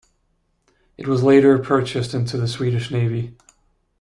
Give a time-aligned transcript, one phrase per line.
[0.97, 3.37] It was later purchased into the Swedish Navy.